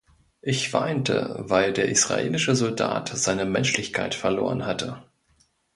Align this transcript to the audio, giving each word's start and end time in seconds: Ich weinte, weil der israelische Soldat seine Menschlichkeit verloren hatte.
Ich 0.41 0.73
weinte, 0.73 1.35
weil 1.41 1.73
der 1.73 1.89
israelische 1.89 2.55
Soldat 2.55 3.09
seine 3.09 3.45
Menschlichkeit 3.45 4.15
verloren 4.15 4.65
hatte. 4.65 5.03